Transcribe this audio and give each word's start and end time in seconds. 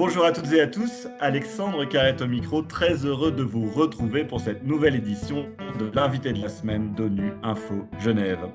Bonjour 0.00 0.24
à 0.24 0.32
toutes 0.32 0.50
et 0.52 0.62
à 0.62 0.66
tous, 0.66 1.08
Alexandre 1.20 1.84
Carrette 1.84 2.22
au 2.22 2.26
micro, 2.26 2.62
très 2.62 3.04
heureux 3.04 3.32
de 3.32 3.42
vous 3.42 3.70
retrouver 3.70 4.24
pour 4.24 4.40
cette 4.40 4.64
nouvelle 4.64 4.96
édition 4.96 5.46
de 5.78 5.90
l'invité 5.92 6.32
de 6.32 6.40
la 6.40 6.48
semaine 6.48 6.94
d'ONU 6.94 7.34
Info 7.42 7.86
Genève. 7.98 8.48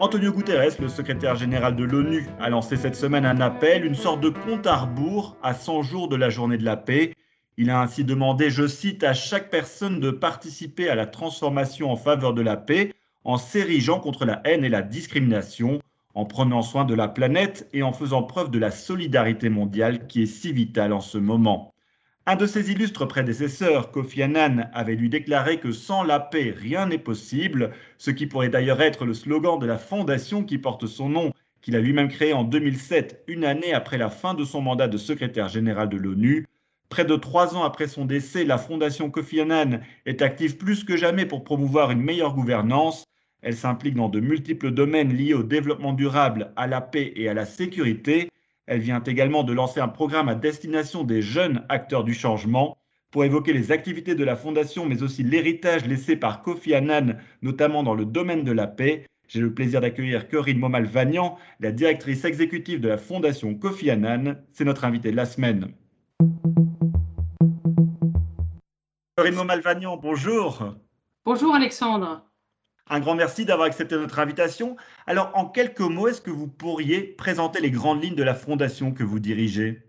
Antonio 0.00 0.32
Guterres, 0.32 0.80
le 0.80 0.88
secrétaire 0.88 1.36
général 1.36 1.76
de 1.76 1.84
l'ONU, 1.84 2.26
a 2.40 2.50
lancé 2.50 2.74
cette 2.74 2.96
semaine 2.96 3.24
un 3.24 3.40
appel, 3.40 3.84
une 3.84 3.94
sorte 3.94 4.20
de 4.20 4.30
compte 4.30 4.66
à 4.66 4.78
rebours 4.78 5.36
à 5.44 5.54
100 5.54 5.82
jours 5.82 6.08
de 6.08 6.16
la 6.16 6.28
journée 6.28 6.58
de 6.58 6.64
la 6.64 6.76
paix. 6.76 7.14
Il 7.56 7.70
a 7.70 7.80
ainsi 7.80 8.02
demandé, 8.02 8.50
je 8.50 8.66
cite, 8.66 9.04
à 9.04 9.14
chaque 9.14 9.48
personne 9.48 10.00
de 10.00 10.10
participer 10.10 10.88
à 10.88 10.96
la 10.96 11.06
transformation 11.06 11.92
en 11.92 11.96
faveur 11.96 12.34
de 12.34 12.42
la 12.42 12.56
paix 12.56 12.92
en 13.22 13.36
s'érigeant 13.36 14.00
contre 14.00 14.24
la 14.24 14.40
haine 14.44 14.64
et 14.64 14.68
la 14.68 14.82
discrimination 14.82 15.80
en 16.14 16.24
prenant 16.24 16.62
soin 16.62 16.84
de 16.84 16.94
la 16.94 17.08
planète 17.08 17.68
et 17.72 17.82
en 17.82 17.92
faisant 17.92 18.22
preuve 18.22 18.50
de 18.50 18.58
la 18.58 18.70
solidarité 18.70 19.48
mondiale 19.48 20.06
qui 20.06 20.22
est 20.22 20.26
si 20.26 20.52
vitale 20.52 20.92
en 20.92 21.00
ce 21.00 21.18
moment. 21.18 21.74
Un 22.26 22.36
de 22.36 22.46
ses 22.46 22.70
illustres 22.70 23.08
prédécesseurs, 23.08 23.90
Kofi 23.90 24.22
Annan, 24.22 24.70
avait 24.74 24.94
lui 24.94 25.08
déclaré 25.08 25.58
que 25.58 25.72
sans 25.72 26.02
la 26.02 26.20
paix, 26.20 26.54
rien 26.56 26.86
n'est 26.86 26.98
possible, 26.98 27.72
ce 27.98 28.10
qui 28.10 28.26
pourrait 28.26 28.50
d'ailleurs 28.50 28.82
être 28.82 29.04
le 29.04 29.14
slogan 29.14 29.58
de 29.58 29.66
la 29.66 29.78
fondation 29.78 30.44
qui 30.44 30.58
porte 30.58 30.86
son 30.86 31.08
nom, 31.08 31.32
qu'il 31.62 31.76
a 31.76 31.80
lui-même 31.80 32.08
créé 32.08 32.32
en 32.32 32.44
2007, 32.44 33.24
une 33.26 33.44
année 33.44 33.72
après 33.72 33.98
la 33.98 34.10
fin 34.10 34.34
de 34.34 34.44
son 34.44 34.60
mandat 34.60 34.88
de 34.88 34.98
secrétaire 34.98 35.48
général 35.48 35.88
de 35.88 35.96
l'ONU. 35.96 36.46
Près 36.88 37.04
de 37.04 37.16
trois 37.16 37.56
ans 37.56 37.64
après 37.64 37.88
son 37.88 38.04
décès, 38.04 38.44
la 38.44 38.58
fondation 38.58 39.10
Kofi 39.10 39.40
Annan 39.40 39.80
est 40.06 40.22
active 40.22 40.56
plus 40.56 40.84
que 40.84 40.96
jamais 40.96 41.24
pour 41.24 41.44
promouvoir 41.44 41.90
une 41.90 42.02
meilleure 42.02 42.34
gouvernance 42.34 43.06
elle 43.42 43.56
s'implique 43.56 43.94
dans 43.94 44.08
de 44.08 44.20
multiples 44.20 44.70
domaines 44.70 45.14
liés 45.14 45.34
au 45.34 45.42
développement 45.42 45.92
durable, 45.92 46.52
à 46.56 46.66
la 46.66 46.80
paix 46.80 47.12
et 47.16 47.28
à 47.28 47.34
la 47.34 47.46
sécurité. 47.46 48.28
Elle 48.66 48.80
vient 48.80 49.02
également 49.02 49.42
de 49.42 49.52
lancer 49.52 49.80
un 49.80 49.88
programme 49.88 50.28
à 50.28 50.34
destination 50.34 51.04
des 51.04 51.22
jeunes 51.22 51.64
acteurs 51.68 52.04
du 52.04 52.14
changement 52.14 52.76
pour 53.10 53.24
évoquer 53.24 53.52
les 53.52 53.72
activités 53.72 54.14
de 54.14 54.24
la 54.24 54.36
Fondation, 54.36 54.86
mais 54.86 55.02
aussi 55.02 55.22
l'héritage 55.22 55.84
laissé 55.86 56.16
par 56.16 56.42
Kofi 56.42 56.74
Annan, 56.74 57.18
notamment 57.42 57.82
dans 57.82 57.94
le 57.94 58.04
domaine 58.04 58.44
de 58.44 58.52
la 58.52 58.66
paix. 58.66 59.06
J'ai 59.26 59.40
le 59.40 59.52
plaisir 59.52 59.80
d'accueillir 59.80 60.28
Corinne 60.28 60.58
Momal-Vagnan, 60.58 61.36
la 61.60 61.72
directrice 61.72 62.24
exécutive 62.24 62.80
de 62.80 62.88
la 62.88 62.98
Fondation 62.98 63.54
Kofi 63.54 63.90
Annan. 63.90 64.36
C'est 64.52 64.64
notre 64.64 64.84
invitée 64.84 65.10
de 65.10 65.16
la 65.16 65.26
semaine. 65.26 65.72
Corinne 69.16 69.34
Momal-Vagnan, 69.34 69.96
bonjour. 69.96 70.76
Bonjour 71.24 71.54
Alexandre. 71.54 72.29
Un 72.92 72.98
grand 72.98 73.14
merci 73.14 73.44
d'avoir 73.44 73.68
accepté 73.68 73.94
notre 73.94 74.18
invitation. 74.18 74.76
Alors, 75.06 75.30
en 75.34 75.46
quelques 75.46 75.78
mots, 75.78 76.08
est-ce 76.08 76.20
que 76.20 76.32
vous 76.32 76.48
pourriez 76.48 77.02
présenter 77.02 77.60
les 77.60 77.70
grandes 77.70 78.02
lignes 78.02 78.16
de 78.16 78.24
la 78.24 78.34
fondation 78.34 78.92
que 78.92 79.04
vous 79.04 79.20
dirigez? 79.20 79.84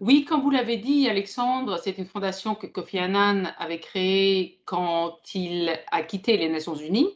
Oui, 0.00 0.26
comme 0.26 0.42
vous 0.42 0.50
l'avez 0.50 0.76
dit, 0.76 1.08
Alexandre, 1.08 1.80
c'est 1.82 1.96
une 1.96 2.04
fondation 2.04 2.54
que 2.54 2.66
Kofi 2.66 2.98
Annan 2.98 3.50
avait 3.58 3.80
créée 3.80 4.60
quand 4.66 5.16
il 5.34 5.72
a 5.90 6.02
quitté 6.02 6.36
les 6.36 6.50
Nations 6.50 6.74
Unies. 6.74 7.08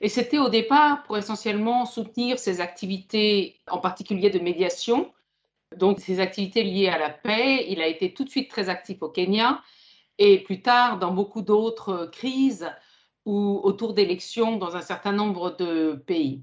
Et 0.00 0.08
c'était 0.08 0.38
au 0.38 0.48
départ 0.48 1.02
pour 1.02 1.18
essentiellement 1.18 1.84
soutenir 1.84 2.38
ses 2.38 2.62
activités, 2.62 3.60
en 3.70 3.78
particulier 3.78 4.30
de 4.30 4.38
médiation, 4.38 5.12
donc 5.76 6.00
ses 6.00 6.20
activités 6.20 6.62
liées 6.62 6.88
à 6.88 6.98
la 6.98 7.10
paix. 7.10 7.66
Il 7.68 7.82
a 7.82 7.86
été 7.86 8.14
tout 8.14 8.24
de 8.24 8.30
suite 8.30 8.48
très 8.48 8.70
actif 8.70 9.02
au 9.02 9.10
Kenya 9.10 9.60
et 10.16 10.38
plus 10.38 10.62
tard 10.62 10.98
dans 10.98 11.12
beaucoup 11.12 11.42
d'autres 11.42 12.08
crises 12.10 12.70
ou 13.24 13.60
autour 13.62 13.94
d'élections 13.94 14.56
dans 14.56 14.76
un 14.76 14.80
certain 14.82 15.12
nombre 15.12 15.56
de 15.56 16.02
pays. 16.06 16.42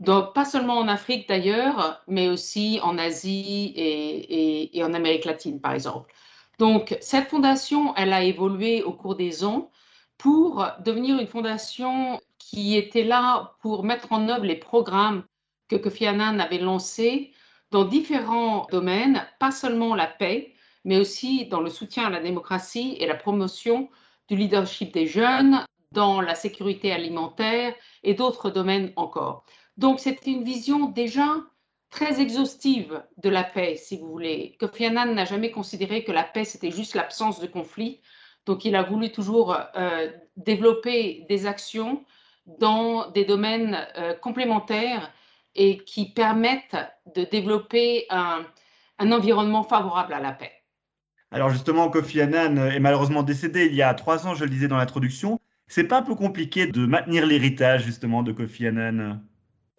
Donc, 0.00 0.34
pas 0.34 0.44
seulement 0.44 0.78
en 0.78 0.88
Afrique 0.88 1.28
d'ailleurs, 1.28 2.02
mais 2.08 2.28
aussi 2.28 2.80
en 2.82 2.98
Asie 2.98 3.72
et, 3.76 4.76
et, 4.76 4.84
en 4.84 4.94
Amérique 4.94 5.24
latine, 5.24 5.60
par 5.60 5.74
exemple. 5.74 6.12
Donc, 6.58 6.96
cette 7.00 7.28
fondation, 7.28 7.94
elle 7.96 8.12
a 8.12 8.24
évolué 8.24 8.82
au 8.82 8.92
cours 8.92 9.14
des 9.14 9.44
ans 9.44 9.70
pour 10.18 10.66
devenir 10.84 11.18
une 11.20 11.26
fondation 11.26 12.20
qui 12.38 12.76
était 12.76 13.04
là 13.04 13.54
pour 13.60 13.84
mettre 13.84 14.12
en 14.12 14.28
œuvre 14.28 14.44
les 14.44 14.56
programmes 14.56 15.24
que 15.68 15.76
Kofi 15.76 16.06
Annan 16.06 16.40
avait 16.40 16.58
lancés 16.58 17.32
dans 17.70 17.84
différents 17.84 18.66
domaines, 18.70 19.26
pas 19.38 19.50
seulement 19.50 19.94
la 19.94 20.06
paix, 20.06 20.54
mais 20.84 20.98
aussi 20.98 21.46
dans 21.46 21.60
le 21.60 21.70
soutien 21.70 22.06
à 22.06 22.10
la 22.10 22.20
démocratie 22.20 22.96
et 22.98 23.06
la 23.06 23.14
promotion 23.14 23.88
du 24.28 24.36
leadership 24.36 24.92
des 24.92 25.06
jeunes, 25.06 25.64
dans 25.92 26.20
la 26.20 26.34
sécurité 26.34 26.92
alimentaire 26.92 27.74
et 28.02 28.14
d'autres 28.14 28.50
domaines 28.50 28.92
encore. 28.96 29.44
Donc 29.76 30.00
c'est 30.00 30.26
une 30.26 30.44
vision 30.44 30.86
déjà 30.86 31.36
très 31.90 32.20
exhaustive 32.20 33.02
de 33.18 33.28
la 33.28 33.44
paix, 33.44 33.76
si 33.76 33.98
vous 33.98 34.08
voulez. 34.08 34.56
Kofi 34.58 34.86
Annan 34.86 35.14
n'a 35.14 35.24
jamais 35.24 35.50
considéré 35.50 36.04
que 36.04 36.12
la 36.12 36.24
paix, 36.24 36.44
c'était 36.44 36.70
juste 36.70 36.94
l'absence 36.94 37.40
de 37.40 37.46
conflit. 37.46 38.00
Donc 38.46 38.64
il 38.64 38.74
a 38.74 38.82
voulu 38.82 39.12
toujours 39.12 39.56
euh, 39.76 40.10
développer 40.36 41.26
des 41.28 41.46
actions 41.46 42.04
dans 42.46 43.10
des 43.10 43.24
domaines 43.24 43.86
euh, 43.96 44.14
complémentaires 44.14 45.12
et 45.54 45.78
qui 45.78 46.12
permettent 46.12 46.76
de 47.14 47.24
développer 47.24 48.06
un, 48.10 48.44
un 48.98 49.12
environnement 49.12 49.62
favorable 49.62 50.14
à 50.14 50.20
la 50.20 50.32
paix. 50.32 50.52
Alors 51.30 51.50
justement, 51.50 51.88
Kofi 51.88 52.20
Annan 52.20 52.56
est 52.56 52.80
malheureusement 52.80 53.22
décédé 53.22 53.66
il 53.66 53.74
y 53.74 53.82
a 53.82 53.92
trois 53.94 54.26
ans, 54.26 54.34
je 54.34 54.44
le 54.44 54.50
disais 54.50 54.68
dans 54.68 54.76
l'introduction. 54.76 55.38
C'est 55.74 55.84
pas 55.84 56.00
un 56.00 56.02
peu 56.02 56.14
compliqué 56.14 56.66
de 56.66 56.84
maintenir 56.84 57.24
l'héritage 57.24 57.84
justement 57.84 58.22
de 58.22 58.30
Kofi 58.30 58.66
Annan? 58.66 59.22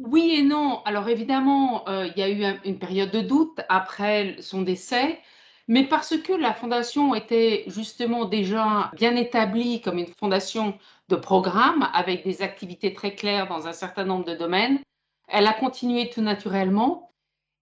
Oui 0.02 0.34
et 0.40 0.42
non. 0.42 0.82
Alors 0.86 1.08
évidemment, 1.08 1.88
euh, 1.88 2.08
il 2.08 2.20
y 2.20 2.24
a 2.24 2.30
eu 2.32 2.60
une 2.66 2.80
période 2.80 3.12
de 3.12 3.22
doute 3.22 3.62
après 3.70 4.38
son 4.40 4.64
décès, 4.64 5.20
mais 5.68 5.84
parce 5.84 6.18
que 6.18 6.34
la 6.34 6.52
fondation 6.52 7.14
était 7.14 7.64
justement 7.68 8.26
déjà 8.26 8.90
bien 8.96 9.16
établie 9.16 9.82
comme 9.82 10.00
une 10.00 10.12
fondation 10.20 10.80
de 11.10 11.16
programme 11.16 11.88
avec 11.94 12.24
des 12.24 12.42
activités 12.42 12.96
très 12.96 13.14
claires 13.14 13.48
dans 13.48 13.68
un 13.68 13.74
certain 13.74 14.04
nombre 14.04 14.26
de 14.26 14.34
domaines, 14.34 14.80
elle 15.28 15.46
a 15.46 15.54
continué 15.54 16.10
tout 16.10 16.24
naturellement. 16.24 17.12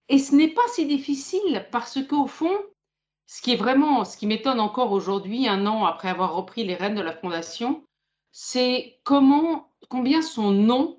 Et 0.08 0.16
ce 0.16 0.34
n'est 0.34 0.48
pas 0.48 0.66
si 0.68 0.86
difficile 0.86 1.66
parce 1.70 2.02
qu'au 2.02 2.26
fond, 2.26 2.56
ce 3.26 3.42
qui 3.42 3.52
est 3.52 3.56
vraiment, 3.56 4.06
ce 4.06 4.16
qui 4.16 4.26
m'étonne 4.26 4.58
encore 4.58 4.92
aujourd'hui, 4.92 5.48
un 5.48 5.66
an 5.66 5.84
après 5.84 6.08
avoir 6.08 6.34
repris 6.34 6.64
les 6.64 6.76
rênes 6.76 6.94
de 6.94 7.02
la 7.02 7.12
fondation, 7.12 7.82
c'est 8.32 8.98
comment, 9.04 9.70
combien 9.88 10.22
son 10.22 10.50
nom 10.50 10.98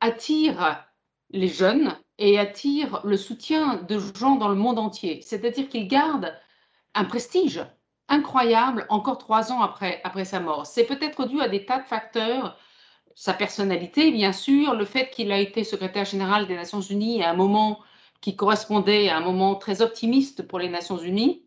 attire 0.00 0.84
les 1.30 1.48
jeunes 1.48 1.94
et 2.18 2.38
attire 2.38 3.00
le 3.04 3.16
soutien 3.16 3.82
de 3.82 3.98
gens 3.98 4.36
dans 4.36 4.48
le 4.48 4.54
monde 4.54 4.78
entier. 4.78 5.20
C'est-à-dire 5.22 5.68
qu'il 5.68 5.88
garde 5.88 6.34
un 6.94 7.04
prestige 7.04 7.60
incroyable 8.08 8.86
encore 8.88 9.18
trois 9.18 9.52
ans 9.52 9.60
après, 9.60 10.00
après 10.04 10.24
sa 10.24 10.40
mort. 10.40 10.66
C'est 10.66 10.84
peut-être 10.84 11.26
dû 11.26 11.40
à 11.40 11.48
des 11.48 11.66
tas 11.66 11.78
de 11.78 11.86
facteurs, 11.86 12.56
sa 13.14 13.34
personnalité, 13.34 14.10
bien 14.10 14.32
sûr, 14.32 14.74
le 14.74 14.84
fait 14.84 15.10
qu'il 15.10 15.32
a 15.32 15.38
été 15.38 15.64
secrétaire 15.64 16.04
général 16.04 16.46
des 16.46 16.54
Nations 16.54 16.80
Unies 16.80 17.22
à 17.22 17.30
un 17.30 17.34
moment 17.34 17.80
qui 18.20 18.36
correspondait 18.36 19.08
à 19.08 19.16
un 19.16 19.20
moment 19.20 19.56
très 19.56 19.82
optimiste 19.82 20.46
pour 20.46 20.58
les 20.58 20.68
Nations 20.68 20.98
Unies 20.98 21.42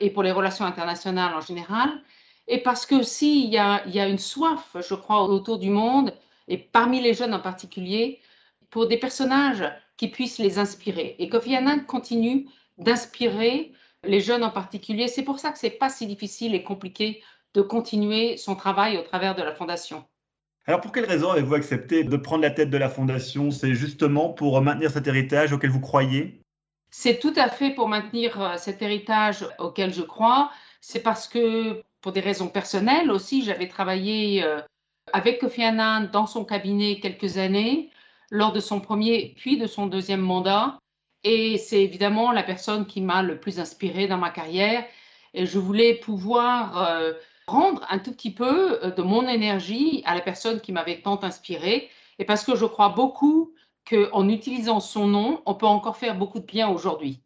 et 0.00 0.10
pour 0.10 0.22
les 0.22 0.32
relations 0.32 0.64
internationales 0.64 1.34
en 1.34 1.40
général, 1.40 2.02
et 2.48 2.62
parce 2.62 2.86
que 2.86 3.02
s'il 3.02 3.50
y 3.50 3.58
a, 3.58 3.86
y 3.88 3.98
a 3.98 4.08
une 4.08 4.18
soif, 4.18 4.76
je 4.76 4.94
crois, 4.94 5.24
autour 5.24 5.58
du 5.58 5.70
monde, 5.70 6.14
et 6.48 6.58
parmi 6.58 7.00
les 7.00 7.14
jeunes 7.14 7.34
en 7.34 7.40
particulier, 7.40 8.20
pour 8.70 8.86
des 8.86 8.98
personnages 8.98 9.64
qui 9.96 10.08
puissent 10.08 10.38
les 10.38 10.58
inspirer. 10.58 11.16
Et 11.18 11.28
Kofi 11.28 11.56
Annan 11.56 11.80
continue 11.86 12.48
d'inspirer 12.78 13.72
les 14.04 14.20
jeunes 14.20 14.44
en 14.44 14.50
particulier. 14.50 15.08
C'est 15.08 15.22
pour 15.22 15.38
ça 15.38 15.50
que 15.50 15.58
ce 15.58 15.66
n'est 15.66 15.72
pas 15.72 15.88
si 15.88 16.06
difficile 16.06 16.54
et 16.54 16.62
compliqué 16.62 17.22
de 17.54 17.62
continuer 17.62 18.36
son 18.36 18.54
travail 18.54 18.98
au 18.98 19.02
travers 19.02 19.34
de 19.34 19.42
la 19.42 19.54
Fondation. 19.54 20.04
Alors 20.66 20.80
pour 20.80 20.92
quelle 20.92 21.06
raison 21.06 21.30
avez-vous 21.30 21.54
accepté 21.54 22.04
de 22.04 22.16
prendre 22.16 22.42
la 22.42 22.50
tête 22.50 22.70
de 22.70 22.76
la 22.76 22.88
Fondation? 22.88 23.50
C'est 23.50 23.74
justement 23.74 24.30
pour 24.30 24.60
maintenir 24.60 24.90
cet 24.90 25.06
héritage 25.06 25.52
auquel 25.52 25.70
vous 25.70 25.80
croyez? 25.80 26.42
C'est 26.90 27.18
tout 27.18 27.32
à 27.36 27.48
fait 27.48 27.70
pour 27.70 27.88
maintenir 27.88 28.40
euh, 28.40 28.56
cet 28.56 28.82
héritage 28.82 29.46
auquel 29.58 29.92
je 29.92 30.02
crois. 30.02 30.50
C'est 30.80 31.02
parce 31.02 31.28
que 31.28 31.82
pour 32.06 32.12
des 32.12 32.20
raisons 32.20 32.46
personnelles 32.46 33.10
aussi. 33.10 33.42
J'avais 33.42 33.66
travaillé 33.66 34.44
euh, 34.44 34.60
avec 35.12 35.40
Kofi 35.40 35.64
Annan 35.64 36.08
dans 36.12 36.28
son 36.28 36.44
cabinet 36.44 37.00
quelques 37.00 37.36
années, 37.36 37.90
lors 38.30 38.52
de 38.52 38.60
son 38.60 38.78
premier 38.78 39.34
puis 39.36 39.58
de 39.58 39.66
son 39.66 39.88
deuxième 39.88 40.20
mandat. 40.20 40.78
Et 41.24 41.58
c'est 41.58 41.82
évidemment 41.82 42.30
la 42.30 42.44
personne 42.44 42.86
qui 42.86 43.00
m'a 43.00 43.24
le 43.24 43.40
plus 43.40 43.58
inspiré 43.58 44.06
dans 44.06 44.18
ma 44.18 44.30
carrière. 44.30 44.84
Et 45.34 45.46
je 45.46 45.58
voulais 45.58 45.94
pouvoir 45.94 46.80
euh, 46.80 47.12
rendre 47.48 47.84
un 47.90 47.98
tout 47.98 48.12
petit 48.12 48.32
peu 48.32 48.78
euh, 48.84 48.92
de 48.92 49.02
mon 49.02 49.26
énergie 49.26 50.04
à 50.06 50.14
la 50.14 50.20
personne 50.20 50.60
qui 50.60 50.70
m'avait 50.70 51.00
tant 51.00 51.24
inspiré. 51.24 51.90
Et 52.20 52.24
parce 52.24 52.44
que 52.44 52.54
je 52.54 52.66
crois 52.66 52.90
beaucoup 52.90 53.52
qu'en 53.84 54.28
utilisant 54.28 54.78
son 54.78 55.08
nom, 55.08 55.42
on 55.44 55.56
peut 55.56 55.66
encore 55.66 55.96
faire 55.96 56.16
beaucoup 56.16 56.38
de 56.38 56.46
bien 56.46 56.68
aujourd'hui 56.68 57.25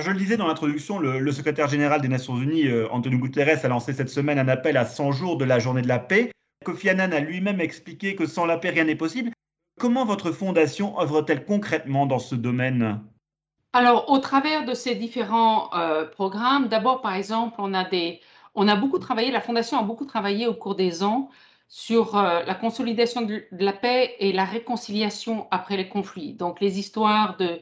je 0.00 0.10
le 0.10 0.18
disais 0.18 0.36
dans 0.36 0.46
l'introduction, 0.46 0.98
le, 0.98 1.32
secrétaire 1.32 1.68
général 1.68 2.00
des 2.00 2.08
Nations 2.08 2.36
Unies, 2.36 2.66
euh, 2.66 2.88
Antonio 2.90 3.18
Guterres, 3.18 3.64
a 3.64 3.68
lancé 3.68 3.92
cette 3.92 4.08
semaine 4.08 4.38
un 4.38 4.48
appel 4.48 4.76
à 4.76 4.84
100 4.84 5.12
jours 5.12 5.36
de 5.36 5.44
la 5.44 5.58
journée 5.58 5.82
de 5.82 5.88
la 5.88 5.98
paix. 5.98 6.32
Kofi 6.64 6.88
Annan 6.88 7.12
a 7.12 7.20
lui-même 7.20 7.60
expliqué 7.60 8.16
que 8.16 8.26
sans 8.26 8.46
la 8.46 8.58
paix, 8.58 8.70
rien 8.70 8.84
n'est 8.84 8.96
possible. 8.96 9.30
Comment 9.78 10.04
votre 10.04 10.32
fondation 10.32 10.98
œuvre-t-elle 11.00 11.44
concrètement 11.44 12.06
dans 12.06 12.18
ce 12.18 12.34
domaine? 12.34 13.00
Alors, 13.72 14.08
au 14.10 14.18
travers 14.18 14.64
de 14.64 14.72
ces 14.72 14.94
différents 14.94 15.74
euh, 15.74 16.06
programmes, 16.06 16.68
d'abord, 16.68 17.00
par 17.00 17.14
exemple, 17.14 17.56
on 17.58 17.74
a, 17.74 17.84
des, 17.84 18.20
on 18.54 18.68
a 18.68 18.76
beaucoup 18.76 18.98
travaillé, 18.98 19.32
la 19.32 19.40
Fondation 19.40 19.78
a 19.78 19.82
beaucoup 19.82 20.06
travaillé 20.06 20.46
au 20.46 20.54
cours 20.54 20.76
des 20.76 21.02
ans 21.02 21.28
sur 21.68 22.16
euh, 22.16 22.42
la 22.44 22.54
consolidation 22.54 23.22
de, 23.22 23.44
la 23.50 23.72
paix 23.72 24.14
et 24.20 24.32
la 24.32 24.44
réconciliation 24.44 25.48
après 25.50 25.76
les 25.76 25.88
conflits. 25.88 26.34
Donc, 26.34 26.60
les 26.60 26.78
histoires 26.78 27.36
de, 27.36 27.60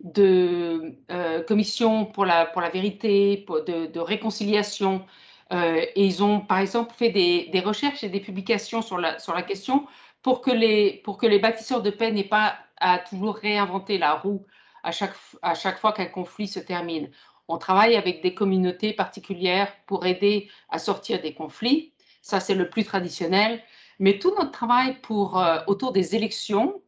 de 0.00 0.96
euh, 1.10 1.42
commissions 1.42 2.04
pour 2.04 2.26
la, 2.26 2.46
pour 2.46 2.60
la 2.60 2.70
vérité, 2.70 3.44
de, 3.66 3.98
réconciliation. 3.98 5.06
et 5.52 6.04
ils 6.04 6.22
ont, 6.22 6.40
par 6.40 6.58
exemple, 6.58 6.94
fait 6.94 7.10
des, 7.10 7.48
des, 7.52 7.60
recherches 7.60 8.02
et 8.04 8.08
des 8.08 8.20
publications 8.20 8.82
sur 8.82 8.98
la, 8.98 9.18
sur 9.18 9.34
la 9.34 9.42
question 9.42 9.86
pour 10.22 10.40
que 10.40 10.50
les, 10.50 11.00
pour 11.04 11.18
que 11.18 11.26
les 11.26 11.38
bâtisseurs 11.38 11.82
de 11.82 11.90
paix 11.90 12.10
n'aient 12.10 12.24
pas 12.24 12.56
à 12.78 12.98
toujours 12.98 13.36
réinventer 13.36 13.98
la 13.98 14.14
roue 14.14 14.44
à 14.82 14.90
chaque, 14.90 15.14
à 15.42 15.54
chaque 15.54 15.78
fois 15.78 15.92
qu'un 15.92 16.06
conflit 16.06 16.48
se 16.48 16.60
termine. 16.60 17.10
On 17.48 17.58
travaille 17.58 17.94
avec 17.96 18.22
des 18.22 18.34
communautés 18.34 18.92
particulières 18.92 19.72
pour 19.86 20.06
aider 20.06 20.48
à 20.70 20.78
sortir 20.78 21.20
des 21.20 21.34
conflits. 21.34 21.92
Ça, 22.22 22.40
c'est 22.40 22.54
le 22.54 22.70
plus 22.70 22.84
traditionnel. 22.84 23.62
Mais 23.98 24.18
tout 24.18 24.34
notre 24.38 24.50
travail 24.50 25.00
pour, 25.02 25.38
euh, 25.38 25.60
autour 25.66 25.92
des 25.92 26.16
élections 26.16 26.82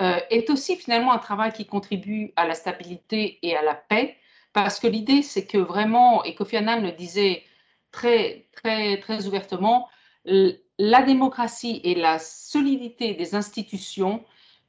euh, 0.00 0.20
est 0.30 0.50
aussi 0.50 0.76
finalement 0.76 1.12
un 1.12 1.18
travail 1.18 1.52
qui 1.52 1.66
contribue 1.66 2.32
à 2.36 2.46
la 2.46 2.54
stabilité 2.54 3.38
et 3.42 3.56
à 3.56 3.62
la 3.62 3.74
paix. 3.74 4.16
Parce 4.52 4.80
que 4.80 4.86
l'idée, 4.86 5.22
c'est 5.22 5.46
que 5.46 5.58
vraiment, 5.58 6.24
et 6.24 6.34
Kofi 6.34 6.56
Annan 6.56 6.80
le 6.80 6.92
disait 6.92 7.42
très, 7.92 8.46
très, 8.52 8.98
très 8.98 9.26
ouvertement, 9.26 9.88
la 10.24 11.02
démocratie 11.02 11.80
et 11.84 11.94
la 11.94 12.18
solidité 12.18 13.14
des 13.14 13.34
institutions 13.34 14.24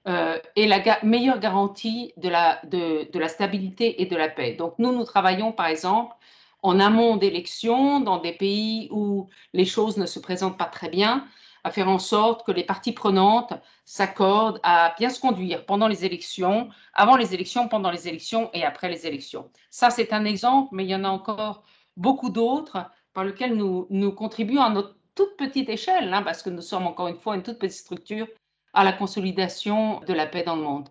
euh, 0.07 0.39
est 0.55 0.65
la 0.65 0.81
meilleure 1.03 1.39
garantie 1.39 2.13
de 2.17 2.29
la, 2.29 2.61
de, 2.65 3.09
de, 3.11 3.19
la 3.19 3.27
stabilité 3.27 4.01
et 4.01 4.05
de 4.05 4.15
la 4.15 4.29
paix. 4.29 4.53
Donc 4.53 4.75
nous, 4.79 4.91
nous 4.91 5.03
travaillons 5.03 5.51
par 5.51 5.67
exemple 5.67 6.15
en 6.61 6.79
amont 6.79 7.17
d'élections 7.17 7.99
dans 7.99 8.17
des 8.17 8.33
pays 8.33 8.87
où 8.91 9.29
les 9.53 9.65
choses 9.65 9.97
ne 9.97 10.05
se 10.05 10.19
présentent 10.19 10.57
pas 10.57 10.65
très 10.65 10.89
bien, 10.89 11.25
à 11.63 11.71
faire 11.71 11.89
en 11.89 11.99
sorte 11.99 12.45
que 12.45 12.51
les 12.51 12.63
parties 12.63 12.91
prenantes 12.91 13.53
s'accordent 13.85 14.59
à 14.63 14.93
bien 14.97 15.09
se 15.09 15.19
conduire 15.19 15.65
pendant 15.65 15.87
les 15.87 16.05
élections, 16.05 16.69
avant 16.93 17.15
les 17.15 17.33
élections, 17.33 17.67
pendant 17.67 17.91
les 17.91 18.07
élections 18.07 18.49
et 18.53 18.63
après 18.63 18.89
les 18.89 19.07
élections. 19.07 19.49
Ça, 19.69 19.89
c'est 19.89 20.13
un 20.13 20.25
exemple, 20.25 20.69
mais 20.73 20.85
il 20.85 20.89
y 20.89 20.95
en 20.95 21.03
a 21.03 21.09
encore 21.09 21.63
beaucoup 21.97 22.29
d'autres 22.29 22.89
par 23.13 23.25
lesquels 23.25 23.55
nous, 23.55 24.11
contribuons 24.11 24.61
à 24.61 24.69
notre 24.69 24.95
toute 25.15 25.35
petite 25.37 25.69
échelle, 25.69 26.13
hein, 26.13 26.21
parce 26.23 26.41
que 26.41 26.49
nous 26.49 26.61
sommes 26.61 26.87
encore 26.87 27.07
une 27.07 27.17
fois 27.17 27.35
une 27.35 27.43
toute 27.43 27.59
petite 27.59 27.79
structure, 27.79 28.27
à 28.73 28.83
la 28.83 28.93
consolidation 28.93 29.99
de 30.01 30.13
la 30.13 30.27
paix 30.27 30.43
dans 30.43 30.55
le 30.55 30.61
monde. 30.61 30.89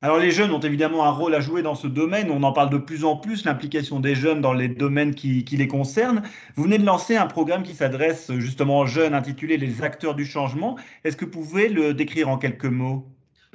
Alors 0.00 0.18
les 0.18 0.30
jeunes 0.30 0.52
ont 0.52 0.60
évidemment 0.60 1.04
un 1.04 1.10
rôle 1.10 1.34
à 1.34 1.40
jouer 1.40 1.60
dans 1.60 1.74
ce 1.74 1.88
domaine, 1.88 2.30
on 2.30 2.44
en 2.44 2.52
parle 2.52 2.70
de 2.70 2.78
plus 2.78 3.04
en 3.04 3.16
plus, 3.16 3.44
l'implication 3.44 3.98
des 3.98 4.14
jeunes 4.14 4.40
dans 4.40 4.52
les 4.52 4.68
domaines 4.68 5.12
qui, 5.12 5.42
les 5.42 5.66
concernent. 5.66 6.22
Vous 6.54 6.62
venez 6.62 6.78
de 6.78 6.86
lancer 6.86 7.16
un 7.16 7.26
programme 7.26 7.64
qui 7.64 7.74
s'adresse 7.74 8.30
justement 8.34 8.78
aux 8.78 8.86
jeunes 8.86 9.12
intitulé 9.12 9.56
Les 9.56 9.82
acteurs 9.82 10.14
du 10.14 10.24
changement. 10.24 10.78
Est-ce 11.02 11.16
que 11.16 11.24
vous 11.24 11.32
pouvez 11.32 11.68
le 11.68 11.94
décrire 11.94 12.28
en 12.28 12.38
quelques 12.38 12.66
mots? 12.66 13.08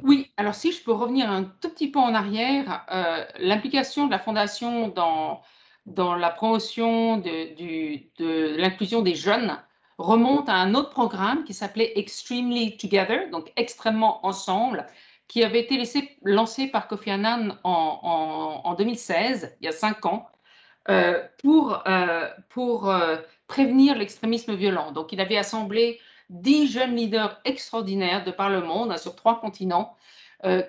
Oui, 0.04 0.32
alors 0.36 0.54
si 0.54 0.74
je 0.74 0.84
peux 0.84 0.92
revenir 0.92 1.32
un 1.32 1.44
tout 1.44 1.70
petit 1.70 1.90
peu 1.90 2.00
en 2.00 2.14
arrière, 2.14 2.86
euh, 2.92 3.24
l'implication 3.40 4.08
de 4.08 4.12
la 4.12 4.20
Fondation 4.20 4.90
dans, 4.90 5.42
la 6.18 6.30
promotion 6.30 7.20
de 7.20 8.58
l'inclusion 8.58 9.02
des 9.02 9.16
jeunes 9.16 9.58
remonte 9.98 10.50
à 10.50 10.56
un 10.56 10.76
autre 10.76 10.90
programme 10.90 11.46
qui 11.46 11.54
s'appelait 11.54 11.94
Extremely 11.98 12.76
Together, 12.76 13.30
donc 13.32 13.54
extrêmement 13.56 14.26
ensemble, 14.26 14.88
qui 15.28 15.44
avait 15.44 15.62
été 15.62 15.78
laissé, 15.78 16.18
lancé 16.24 16.68
par 16.68 16.88
Kofi 16.88 17.12
Annan 17.12 17.58
en, 17.64 18.62
en, 18.64 18.74
2016, 18.76 19.56
il 19.62 19.66
y 19.66 19.68
a 19.68 19.72
cinq 19.72 20.06
ans, 20.06 20.28
euh, 20.90 21.24
pour, 21.42 21.82
euh, 21.88 22.28
euh, 22.58 23.18
prévenir 23.48 23.96
l'extrémisme 23.96 24.54
violent. 24.54 24.92
Donc, 24.92 25.14
il 25.14 25.22
avait 25.22 25.38
assemblé 25.38 26.00
dix 26.30 26.68
jeunes 26.70 26.96
leaders 26.96 27.40
extraordinaires 27.46 28.26
de 28.26 28.32
par 28.32 28.50
le 28.50 28.62
monde, 28.62 28.92
hein, 28.92 28.98
sur 28.98 29.16
trois 29.16 29.40
continents, 29.40 29.96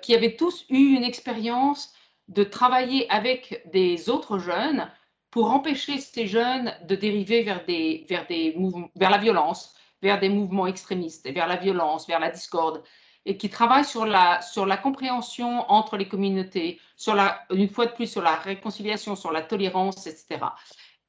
qui 0.01 0.15
avaient 0.15 0.37
tous 0.37 0.65
eu 0.69 0.95
une 0.95 1.03
expérience 1.03 1.93
de 2.29 2.45
travailler 2.45 3.11
avec 3.11 3.61
des 3.73 4.09
autres 4.09 4.39
jeunes 4.39 4.89
pour 5.31 5.51
empêcher 5.51 5.97
ces 5.97 6.27
jeunes 6.27 6.73
de 6.87 6.95
dériver 6.95 7.43
vers 7.43 7.61
la 7.67 9.17
violence, 9.17 9.75
vers 10.01 10.17
des 10.17 10.29
mouvements 10.29 10.65
extrémistes, 10.65 11.29
vers 11.29 11.47
la 11.47 11.57
violence, 11.57 12.07
vers 12.07 12.21
la 12.21 12.29
discorde, 12.29 12.83
et 13.25 13.37
qui 13.37 13.49
travaillent 13.49 13.85
sur 13.85 14.05
la, 14.05 14.41
sur 14.41 14.65
la 14.65 14.77
compréhension 14.77 15.69
entre 15.71 15.97
les 15.97 16.07
communautés, 16.07 16.79
sur 16.95 17.15
la, 17.15 17.43
une 17.51 17.69
fois 17.69 17.87
de 17.87 17.91
plus 17.91 18.07
sur 18.07 18.21
la 18.21 18.35
réconciliation, 18.35 19.15
sur 19.15 19.31
la 19.31 19.41
tolérance, 19.41 20.05
etc. 20.07 20.45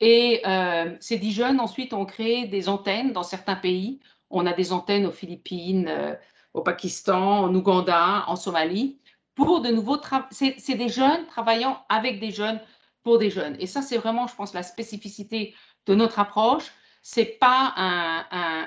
Et 0.00 0.42
euh, 0.46 0.96
ces 1.00 1.18
dix 1.18 1.32
jeunes, 1.32 1.60
ensuite, 1.60 1.92
ont 1.92 2.04
créé 2.04 2.46
des 2.46 2.68
antennes 2.68 3.12
dans 3.12 3.22
certains 3.22 3.56
pays. 3.56 4.00
On 4.30 4.46
a 4.46 4.52
des 4.52 4.72
antennes 4.72 5.06
aux 5.06 5.12
Philippines, 5.12 5.86
euh, 5.88 6.14
au 6.54 6.62
Pakistan, 6.62 7.44
en 7.44 7.54
Ouganda, 7.54 8.24
en 8.26 8.36
Somalie, 8.36 8.98
pour 9.34 9.60
de 9.60 9.68
nouveaux... 9.68 10.00
C'est 10.30 10.74
des 10.74 10.88
jeunes 10.88 11.26
travaillant 11.26 11.84
avec 11.88 12.20
des 12.20 12.30
jeunes 12.30 12.60
pour 13.02 13.18
des 13.18 13.30
jeunes. 13.30 13.56
Et 13.60 13.66
ça, 13.66 13.82
c'est 13.82 13.98
vraiment, 13.98 14.26
je 14.26 14.34
pense, 14.34 14.52
la 14.52 14.62
spécificité 14.62 15.54
de 15.86 15.94
notre 15.94 16.18
approche. 16.18 16.72
C'est 17.02 17.38
pas 17.38 17.72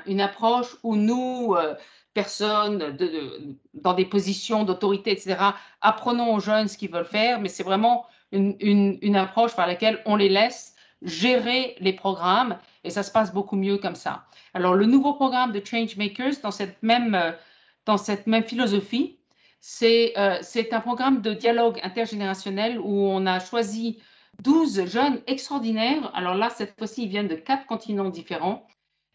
une 0.06 0.22
approche 0.22 0.78
où 0.84 0.96
nous, 0.96 1.56
euh, 1.56 1.76
personnes 2.20 2.98
dans 3.74 3.94
des 3.94 4.06
positions 4.06 4.66
d'autorité, 4.66 5.12
etc., 5.12 5.38
apprenons 5.80 6.34
aux 6.36 6.42
jeunes 6.42 6.68
ce 6.68 6.78
qu'ils 6.78 6.92
veulent 6.92 7.14
faire, 7.22 7.40
mais 7.40 7.48
c'est 7.48 7.64
vraiment 7.64 8.06
une, 8.34 9.16
approche 9.16 9.56
par 9.56 9.68
laquelle 9.68 10.02
on 10.06 10.16
les 10.18 10.28
laisse 10.28 10.76
gérer 11.02 11.76
les 11.80 11.94
programmes 11.94 12.58
et 12.84 12.90
ça 12.90 13.04
se 13.04 13.12
passe 13.12 13.34
beaucoup 13.34 13.56
mieux 13.56 13.78
comme 13.78 13.96
ça. 13.96 14.26
Alors, 14.54 14.74
le 14.76 14.86
nouveau 14.86 15.14
programme 15.14 15.54
de 15.54 15.62
Changemakers, 15.64 16.36
dans 16.44 16.52
cette 16.52 16.84
même, 16.84 17.18
dans 17.86 17.98
cette 17.98 18.28
même 18.28 18.44
philosophie, 18.44 19.18
c'est 19.62 20.14
euh, 20.18 20.42
un 20.72 20.82
programme 20.82 21.22
de 21.22 21.34
dialogue 21.34 21.80
intergénérationnel 21.84 22.80
où 22.80 22.94
on 23.18 23.26
a 23.26 23.40
choisi 23.40 24.00
12 24.44 24.86
jeunes 24.88 25.22
extraordinaires. 25.26 26.12
Alors 26.14 26.36
là, 26.36 26.50
cette 26.50 26.78
fois-ci, 26.78 27.04
ils 27.04 27.10
viennent 27.10 27.28
de 27.30 27.36
quatre 27.36 27.66
continents 27.66 28.10
différents 28.10 28.68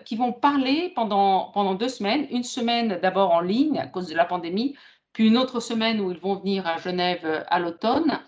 qui 0.05 0.17
vont 0.17 0.33
parler 0.33 0.93
pendant, 0.95 1.51
pendant 1.53 1.75
deux 1.75 1.89
semaines. 1.89 2.27
Une 2.31 2.43
semaine 2.43 2.99
d'abord 3.01 3.33
en 3.33 3.41
ligne 3.41 3.79
à 3.79 3.87
cause 3.87 4.09
de 4.09 4.15
la 4.15 4.25
pandémie, 4.25 4.77
puis 5.13 5.29
une 5.29 5.39
autre 5.39 5.61
semaine 5.61 6.01
où 6.01 6.11
ils 6.11 6.19
vont 6.19 6.37
venir 6.37 6.67
à 6.67 6.79
Genève 6.79 7.45
à 7.49 7.59
l'automne 7.59 8.21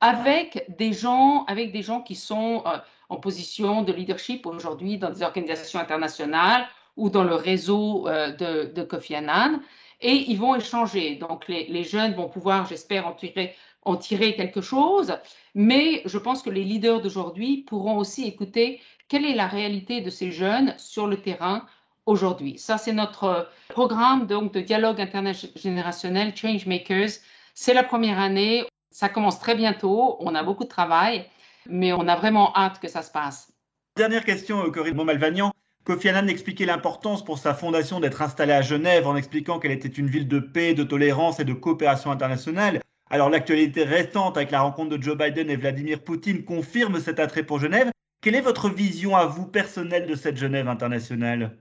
avec 0.00 0.64
des 0.78 0.92
gens, 0.92 1.44
avec 1.46 1.72
des 1.72 1.82
gens 1.82 2.02
qui 2.02 2.14
sont 2.14 2.62
euh, 2.66 2.78
en 3.08 3.16
position 3.16 3.82
de 3.82 3.92
leadership 3.92 4.46
aujourd'hui 4.46 4.98
dans 4.98 5.10
des 5.10 5.22
organisations 5.22 5.80
internationales 5.80 6.66
ou 6.96 7.10
dans 7.10 7.24
le 7.24 7.34
réseau 7.34 8.06
euh, 8.06 8.30
de, 8.30 8.72
de, 8.72 8.82
Kofi 8.82 9.16
Annan. 9.16 9.60
Et 10.00 10.12
ils 10.12 10.38
vont 10.38 10.54
échanger. 10.54 11.16
Donc 11.16 11.48
les, 11.48 11.66
les 11.66 11.82
jeunes 11.82 12.14
vont 12.14 12.28
pouvoir, 12.28 12.66
j'espère, 12.66 13.06
en 13.06 13.12
tirer 13.12 13.56
en 13.82 13.96
tirer 13.96 14.34
quelque 14.34 14.60
chose, 14.60 15.14
mais 15.54 16.02
je 16.04 16.18
pense 16.18 16.42
que 16.42 16.50
les 16.50 16.64
leaders 16.64 17.00
d'aujourd'hui 17.00 17.64
pourront 17.66 17.96
aussi 17.96 18.26
écouter 18.26 18.80
quelle 19.08 19.24
est 19.24 19.34
la 19.34 19.46
réalité 19.46 20.00
de 20.00 20.10
ces 20.10 20.30
jeunes 20.30 20.74
sur 20.76 21.06
le 21.06 21.16
terrain 21.16 21.66
aujourd'hui? 22.06 22.58
Ça, 22.58 22.78
c'est 22.78 22.92
notre 22.92 23.48
programme 23.68 24.26
donc, 24.26 24.52
de 24.52 24.60
dialogue 24.60 25.00
intergénérationnel 25.00 26.36
Changemakers. 26.36 27.10
C'est 27.54 27.74
la 27.74 27.82
première 27.82 28.18
année, 28.18 28.64
ça 28.90 29.08
commence 29.08 29.40
très 29.40 29.54
bientôt, 29.54 30.16
on 30.20 30.34
a 30.34 30.42
beaucoup 30.42 30.64
de 30.64 30.68
travail, 30.68 31.26
mais 31.66 31.92
on 31.92 32.06
a 32.06 32.16
vraiment 32.16 32.54
hâte 32.54 32.80
que 32.80 32.88
ça 32.88 33.02
se 33.02 33.10
passe. 33.10 33.52
Dernière 33.96 34.24
question, 34.24 34.64
euh, 34.64 34.70
Corinne 34.70 35.02
Malvagnan. 35.02 35.52
Kofi 35.84 36.10
Annan 36.10 36.28
expliquait 36.28 36.66
l'importance 36.66 37.24
pour 37.24 37.38
sa 37.38 37.54
fondation 37.54 37.98
d'être 37.98 38.20
installée 38.20 38.52
à 38.52 38.60
Genève 38.60 39.06
en 39.06 39.16
expliquant 39.16 39.58
qu'elle 39.58 39.72
était 39.72 39.88
une 39.88 40.06
ville 40.06 40.28
de 40.28 40.38
paix, 40.38 40.74
de 40.74 40.84
tolérance 40.84 41.40
et 41.40 41.44
de 41.44 41.54
coopération 41.54 42.10
internationale. 42.10 42.80
Alors 43.08 43.30
l'actualité 43.30 43.84
récente 43.84 44.36
avec 44.36 44.50
la 44.50 44.60
rencontre 44.60 44.96
de 44.96 45.02
Joe 45.02 45.16
Biden 45.16 45.48
et 45.48 45.56
Vladimir 45.56 46.04
Poutine 46.04 46.44
confirme 46.44 47.00
cet 47.00 47.18
attrait 47.18 47.42
pour 47.42 47.58
Genève. 47.58 47.90
Quelle 48.20 48.34
est 48.34 48.40
votre 48.40 48.68
vision 48.68 49.16
à 49.16 49.26
vous 49.26 49.46
personnelle 49.46 50.06
de 50.06 50.14
cette 50.14 50.36
Genève 50.36 50.68
internationale? 50.68 51.56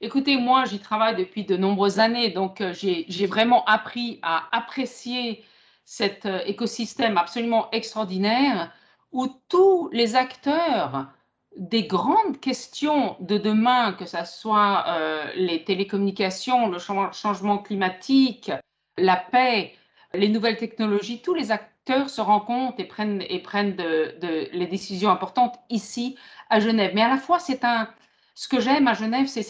Écoutez, 0.00 0.36
moi 0.36 0.64
j'y 0.66 0.78
travaille 0.78 1.16
depuis 1.16 1.44
de 1.44 1.56
nombreuses 1.56 1.98
années, 1.98 2.30
donc 2.30 2.60
euh, 2.60 2.74
j'ai 2.74 3.26
vraiment 3.26 3.64
appris 3.64 4.18
à 4.22 4.48
apprécier 4.52 5.44
cet 5.84 6.26
euh, 6.26 6.40
écosystème 6.44 7.16
absolument 7.16 7.70
extraordinaire 7.70 8.70
où 9.12 9.28
tous 9.48 9.88
les 9.92 10.14
acteurs 10.14 11.08
des 11.56 11.84
grandes 11.84 12.40
questions 12.40 13.16
de 13.20 13.38
demain, 13.38 13.92
que 13.92 14.04
ce 14.04 14.24
soit 14.24 14.84
euh, 14.88 15.24
les 15.36 15.64
télécommunications, 15.64 16.68
le 16.68 16.78
changement 16.78 17.58
climatique, 17.58 18.50
la 18.98 19.16
paix, 19.16 19.72
les 20.12 20.28
nouvelles 20.28 20.56
technologies, 20.56 21.22
tous 21.22 21.34
les 21.34 21.50
acteurs 21.50 21.73
se 21.86 22.20
rencontrent 22.20 22.80
et 22.80 22.84
prennent, 22.84 23.22
et 23.28 23.40
prennent 23.40 23.76
les 23.76 24.66
décisions 24.66 25.10
importantes 25.10 25.56
ici 25.70 26.16
à 26.50 26.60
Genève. 26.60 26.92
Mais 26.94 27.02
à 27.02 27.08
la 27.08 27.18
fois, 27.18 27.38
c'est 27.38 27.64
un, 27.64 27.88
ce 28.34 28.48
que 28.48 28.60
j'aime 28.60 28.88
à 28.88 28.94
Genève, 28.94 29.26
c'est, 29.26 29.42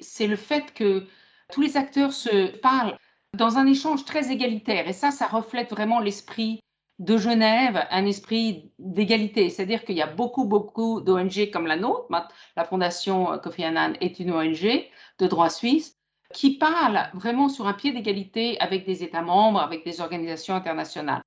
c'est 0.00 0.26
le 0.26 0.36
fait 0.36 0.74
que 0.74 1.06
tous 1.52 1.60
les 1.60 1.76
acteurs 1.76 2.12
se 2.12 2.56
parlent 2.58 2.96
dans 3.36 3.58
un 3.58 3.66
échange 3.66 4.04
très 4.04 4.30
égalitaire. 4.30 4.88
Et 4.88 4.92
ça, 4.92 5.10
ça 5.10 5.26
reflète 5.26 5.70
vraiment 5.70 6.00
l'esprit, 6.00 6.60
de 6.98 7.16
Genève 7.16 7.86
un 7.90 8.06
esprit 8.06 8.72
d'égalité. 8.78 9.50
C'est-à-dire 9.50 9.84
qu'il 9.84 9.96
y 9.96 10.02
a 10.02 10.06
beaucoup, 10.06 10.44
beaucoup 10.44 11.00
d'ONG 11.00 11.50
comme 11.52 11.66
la 11.66 11.76
nôtre. 11.76 12.08
La 12.56 12.64
Fondation 12.64 13.38
Kofi 13.38 13.64
Annan 13.64 13.94
est 14.00 14.18
une 14.18 14.32
ONG 14.32 14.88
de 15.18 15.26
droit 15.26 15.50
suisse 15.50 15.96
qui 16.34 16.58
parle 16.58 17.08
vraiment 17.14 17.48
sur 17.48 17.66
un 17.66 17.72
pied 17.72 17.92
d'égalité 17.92 18.60
avec 18.60 18.84
des 18.84 19.02
États 19.02 19.22
membres, 19.22 19.60
avec 19.60 19.84
des 19.84 20.00
organisations 20.00 20.54
internationales. 20.54 21.22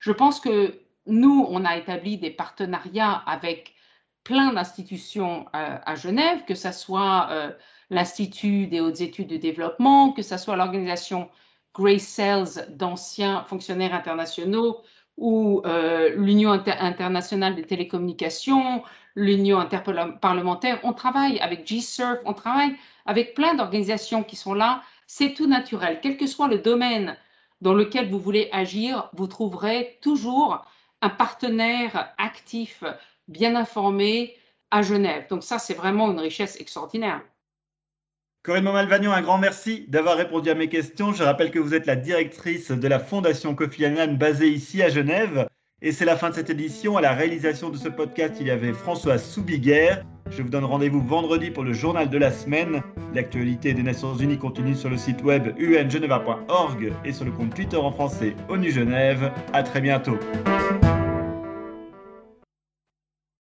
Je 0.00 0.12
pense 0.12 0.40
que 0.40 0.80
nous, 1.06 1.46
on 1.48 1.64
a 1.64 1.76
établi 1.76 2.18
des 2.18 2.30
partenariats 2.30 3.22
avec 3.26 3.74
plein 4.24 4.52
d'institutions 4.52 5.46
euh, 5.54 5.78
à 5.84 5.94
Genève, 5.94 6.44
que 6.46 6.54
ce 6.54 6.72
soit 6.72 7.28
euh, 7.30 7.50
l'Institut 7.90 8.66
des 8.66 8.80
hautes 8.80 9.00
études 9.00 9.28
de 9.28 9.36
développement, 9.36 10.12
que 10.12 10.22
ce 10.22 10.36
soit 10.36 10.56
l'organisation 10.56 11.28
Grace 11.74 12.02
Cells 12.02 12.66
d'anciens 12.70 13.44
fonctionnaires 13.44 13.94
internationaux 13.94 14.82
ou 15.16 15.62
euh, 15.66 16.14
l'Union 16.16 16.50
internationale 16.50 17.54
des 17.54 17.64
télécommunications, 17.64 18.82
l'Union 19.14 19.58
interparlementaire. 19.58 20.80
On 20.82 20.92
travaille 20.92 21.38
avec 21.40 21.66
G-Surf, 21.66 22.18
on 22.24 22.32
travaille 22.32 22.74
avec 23.06 23.34
plein 23.34 23.54
d'organisations 23.54 24.22
qui 24.22 24.36
sont 24.36 24.54
là. 24.54 24.82
C'est 25.06 25.34
tout 25.34 25.46
naturel. 25.46 25.98
Quel 26.00 26.16
que 26.16 26.26
soit 26.26 26.48
le 26.48 26.58
domaine 26.58 27.16
dans 27.60 27.74
lequel 27.74 28.08
vous 28.08 28.18
voulez 28.18 28.48
agir, 28.52 29.10
vous 29.12 29.26
trouverez 29.26 29.98
toujours 30.00 30.64
un 31.02 31.10
partenaire 31.10 32.14
actif, 32.18 32.84
bien 33.28 33.56
informé 33.56 34.36
à 34.70 34.82
Genève. 34.82 35.26
Donc 35.28 35.42
ça, 35.42 35.58
c'est 35.58 35.74
vraiment 35.74 36.10
une 36.10 36.20
richesse 36.20 36.60
extraordinaire. 36.60 37.20
Corinne 38.42 38.64
Malvagnon, 38.64 39.12
un 39.12 39.20
grand 39.20 39.36
merci 39.36 39.84
d'avoir 39.88 40.16
répondu 40.16 40.48
à 40.48 40.54
mes 40.54 40.68
questions. 40.68 41.12
Je 41.12 41.22
rappelle 41.22 41.50
que 41.50 41.58
vous 41.58 41.74
êtes 41.74 41.86
la 41.86 41.96
directrice 41.96 42.70
de 42.70 42.88
la 42.88 42.98
Fondation 42.98 43.54
Kofi 43.54 43.84
Annan 43.84 44.14
basée 44.14 44.48
ici 44.48 44.82
à 44.82 44.88
Genève. 44.88 45.46
Et 45.82 45.92
c'est 45.92 46.06
la 46.06 46.16
fin 46.16 46.30
de 46.30 46.34
cette 46.34 46.48
édition. 46.48 46.96
À 46.96 47.02
la 47.02 47.12
réalisation 47.12 47.68
de 47.68 47.76
ce 47.76 47.88
podcast, 47.88 48.36
il 48.40 48.46
y 48.46 48.50
avait 48.50 48.72
François 48.72 49.18
Soubiguerre. 49.18 50.04
Je 50.30 50.42
vous 50.42 50.48
donne 50.48 50.64
rendez-vous 50.64 51.00
vendredi 51.00 51.50
pour 51.50 51.64
le 51.64 51.72
journal 51.72 52.08
de 52.08 52.18
la 52.18 52.30
semaine. 52.30 52.82
L'actualité 53.14 53.74
des 53.74 53.82
Nations 53.82 54.14
Unies 54.14 54.38
continue 54.38 54.76
sur 54.76 54.88
le 54.88 54.96
site 54.96 55.22
web 55.22 55.48
ungeneva.org 55.58 56.92
et 57.04 57.12
sur 57.12 57.24
le 57.24 57.32
compte 57.32 57.54
Twitter 57.54 57.76
en 57.76 57.90
français 57.90 58.36
ONU 58.48 58.70
Genève. 58.70 59.32
À 59.52 59.62
très 59.62 59.80
bientôt. 59.80 60.16